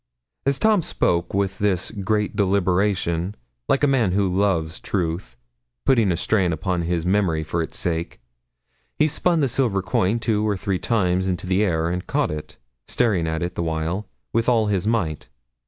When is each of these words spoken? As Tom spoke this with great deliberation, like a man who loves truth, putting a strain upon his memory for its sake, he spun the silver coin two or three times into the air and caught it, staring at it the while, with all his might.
As 0.47 0.57
Tom 0.57 0.81
spoke 0.81 1.29
this 1.29 1.91
with 1.91 2.03
great 2.05 2.35
deliberation, 2.35 3.35
like 3.69 3.83
a 3.83 3.87
man 3.87 4.13
who 4.13 4.35
loves 4.35 4.79
truth, 4.79 5.35
putting 5.85 6.11
a 6.11 6.17
strain 6.17 6.51
upon 6.51 6.81
his 6.81 7.05
memory 7.05 7.43
for 7.43 7.61
its 7.61 7.77
sake, 7.77 8.19
he 8.97 9.07
spun 9.07 9.41
the 9.41 9.47
silver 9.47 9.83
coin 9.83 10.17
two 10.17 10.43
or 10.47 10.57
three 10.57 10.79
times 10.79 11.27
into 11.27 11.45
the 11.45 11.63
air 11.63 11.87
and 11.91 12.07
caught 12.07 12.31
it, 12.31 12.57
staring 12.87 13.27
at 13.27 13.43
it 13.43 13.53
the 13.53 13.61
while, 13.61 14.07
with 14.33 14.49
all 14.49 14.65
his 14.65 14.87
might. 14.87 15.29